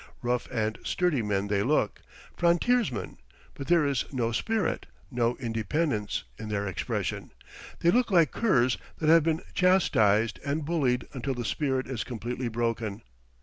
[0.23, 2.01] Rough and sturdy men they look
[2.35, 3.19] frontiersmen;
[3.53, 7.31] but there is no spirit, no independence, in their expression;
[7.81, 12.47] they look like curs that have been chastised and bullied until the spirit is completely
[12.47, 13.03] broken.